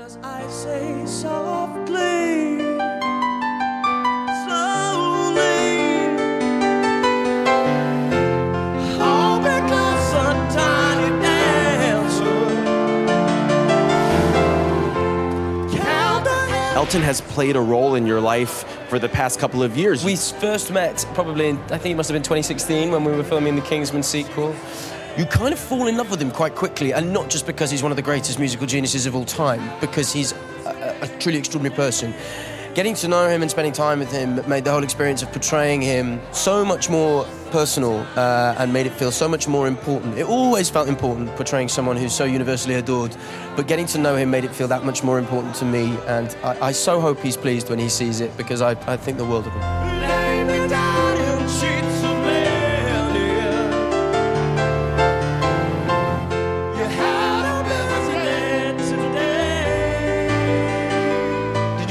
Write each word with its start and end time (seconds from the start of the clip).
As 0.00 0.16
I 0.22 0.46
say 0.46 1.04
softly, 1.06 2.58
slowly, 4.44 5.48
all 9.00 9.38
because 9.38 10.12
a 10.12 10.34
tiny 10.54 11.20
dancer 11.20 12.24
Elton 16.76 17.02
has 17.02 17.20
played 17.20 17.56
a 17.56 17.60
role 17.60 17.96
in 17.96 18.06
your 18.06 18.20
life 18.20 18.64
for 18.88 19.00
the 19.00 19.08
past 19.08 19.40
couple 19.40 19.64
of 19.64 19.76
years. 19.76 20.04
We 20.04 20.14
first 20.14 20.70
met 20.70 21.04
probably 21.14 21.48
in, 21.48 21.58
I 21.72 21.78
think 21.78 21.94
it 21.94 21.96
must 21.96 22.08
have 22.08 22.14
been 22.14 22.22
2016 22.22 22.92
when 22.92 23.02
we 23.04 23.10
were 23.10 23.24
filming 23.24 23.56
the 23.56 23.62
Kingsman 23.62 24.04
sequel. 24.04 24.54
You 25.18 25.26
kind 25.26 25.52
of 25.52 25.58
fall 25.58 25.88
in 25.88 25.96
love 25.96 26.12
with 26.12 26.22
him 26.22 26.30
quite 26.30 26.54
quickly, 26.54 26.92
and 26.92 27.12
not 27.12 27.28
just 27.28 27.44
because 27.44 27.72
he's 27.72 27.82
one 27.82 27.90
of 27.90 27.96
the 27.96 28.02
greatest 28.02 28.38
musical 28.38 28.68
geniuses 28.68 29.04
of 29.04 29.16
all 29.16 29.24
time, 29.24 29.60
because 29.80 30.12
he's 30.12 30.30
a, 30.64 30.96
a, 31.02 31.08
truly 31.18 31.38
extraordinary 31.38 31.74
person. 31.74 32.14
Getting 32.76 32.94
to 32.94 33.08
know 33.08 33.28
him 33.28 33.42
and 33.42 33.50
spending 33.50 33.72
time 33.72 33.98
with 33.98 34.12
him 34.12 34.40
made 34.48 34.62
the 34.62 34.70
whole 34.70 34.84
experience 34.84 35.20
of 35.24 35.32
portraying 35.32 35.82
him 35.82 36.20
so 36.30 36.64
much 36.64 36.88
more 36.88 37.26
personal 37.50 38.06
uh, 38.14 38.54
and 38.58 38.72
made 38.72 38.86
it 38.86 38.92
feel 38.92 39.10
so 39.10 39.28
much 39.28 39.48
more 39.48 39.66
important. 39.66 40.16
It 40.16 40.26
always 40.26 40.70
felt 40.70 40.88
important 40.88 41.34
portraying 41.34 41.66
someone 41.66 41.96
who's 41.96 42.14
so 42.14 42.24
universally 42.24 42.76
adored, 42.76 43.16
but 43.56 43.66
getting 43.66 43.86
to 43.86 43.98
know 43.98 44.14
him 44.14 44.30
made 44.30 44.44
it 44.44 44.54
feel 44.54 44.68
that 44.68 44.84
much 44.84 45.02
more 45.02 45.18
important 45.18 45.56
to 45.56 45.64
me. 45.64 45.98
And 46.06 46.36
I, 46.44 46.68
I 46.68 46.70
so 46.70 47.00
hope 47.00 47.18
he's 47.18 47.36
pleased 47.36 47.70
when 47.70 47.80
he 47.80 47.88
sees 47.88 48.20
it 48.20 48.36
because 48.36 48.62
I, 48.62 48.70
I 48.86 48.96
think 48.96 49.18
the 49.18 49.24
world 49.24 49.48
of 49.48 49.52
him. 49.52 49.87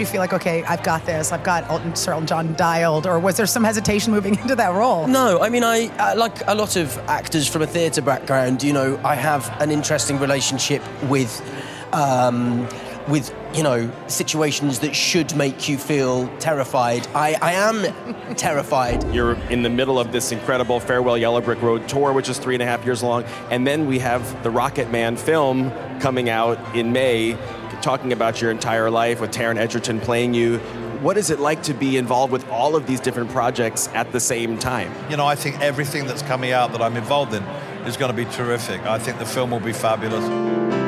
Feel 0.07 0.21
like, 0.21 0.33
okay, 0.33 0.63
I've 0.63 0.83
got 0.83 1.05
this, 1.05 1.31
I've 1.31 1.43
got 1.43 1.69
Elton, 1.69 1.95
Sir 1.95 2.13
Elton 2.13 2.27
John 2.27 2.53
dialed, 2.55 3.05
or 3.05 3.19
was 3.19 3.35
there 3.37 3.45
some 3.45 3.63
hesitation 3.63 4.13
moving 4.13 4.39
into 4.41 4.55
that 4.55 4.73
role? 4.73 5.05
No, 5.07 5.41
I 5.41 5.49
mean, 5.49 5.63
I 5.63 5.87
uh, 5.97 6.15
like 6.17 6.45
a 6.47 6.55
lot 6.55 6.75
of 6.75 6.97
actors 7.09 7.47
from 7.47 7.61
a 7.61 7.67
theatre 7.67 8.01
background. 8.01 8.63
You 8.63 8.73
know, 8.73 8.99
I 9.03 9.15
have 9.15 9.49
an 9.61 9.69
interesting 9.69 10.17
relationship 10.19 10.81
with, 11.03 11.41
um, 11.93 12.67
with 13.07 13.33
you 13.53 13.63
know, 13.63 13.91
situations 14.07 14.79
that 14.79 14.95
should 14.95 15.35
make 15.35 15.67
you 15.67 15.77
feel 15.77 16.27
terrified. 16.37 17.07
I, 17.15 17.35
I 17.41 17.53
am 17.53 18.35
terrified. 18.35 19.03
You're 19.13 19.33
in 19.49 19.63
the 19.63 19.69
middle 19.69 19.99
of 19.99 20.11
this 20.11 20.31
incredible 20.31 20.79
Farewell 20.79 21.17
Yellow 21.17 21.41
Brick 21.41 21.61
Road 21.61 21.87
tour, 21.89 22.13
which 22.13 22.29
is 22.29 22.37
three 22.37 22.55
and 22.55 22.61
a 22.61 22.65
half 22.65 22.85
years 22.85 23.01
long. 23.01 23.23
And 23.49 23.65
then 23.65 23.87
we 23.87 23.99
have 23.99 24.43
the 24.43 24.49
Rocketman 24.49 25.17
film 25.17 25.71
coming 25.99 26.29
out 26.29 26.75
in 26.75 26.91
May, 26.91 27.33
talking 27.81 28.13
about 28.13 28.41
your 28.41 28.51
entire 28.51 28.89
life 28.89 29.21
with 29.21 29.31
Taron 29.31 29.57
Egerton 29.57 29.99
playing 29.99 30.33
you. 30.33 30.57
What 30.99 31.17
is 31.17 31.29
it 31.29 31.39
like 31.39 31.63
to 31.63 31.73
be 31.73 31.97
involved 31.97 32.33
with 32.33 32.47
all 32.49 32.75
of 32.75 32.87
these 32.87 32.99
different 32.99 33.29
projects 33.29 33.87
at 33.89 34.11
the 34.11 34.19
same 34.19 34.57
time? 34.57 34.91
You 35.09 35.17
know, 35.17 35.27
I 35.27 35.35
think 35.35 35.59
everything 35.59 36.07
that's 36.07 36.23
coming 36.23 36.51
out 36.51 36.71
that 36.71 36.81
I'm 36.81 36.97
involved 36.97 37.33
in 37.33 37.43
is 37.85 37.97
going 37.97 38.09
to 38.09 38.17
be 38.17 38.25
terrific. 38.31 38.81
I 38.81 38.97
think 38.97 39.19
the 39.19 39.25
film 39.25 39.51
will 39.51 39.59
be 39.59 39.73
fabulous. 39.73 40.86